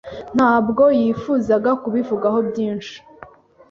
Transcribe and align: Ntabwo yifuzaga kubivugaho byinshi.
Ntabwo 0.35 0.83
yifuzaga 0.99 1.71
kubivugaho 1.81 2.39
byinshi. 2.49 2.95